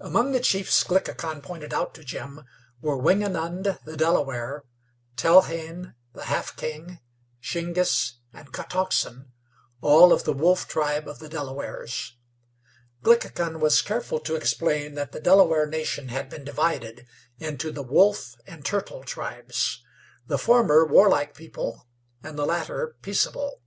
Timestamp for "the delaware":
3.84-4.64, 15.12-15.66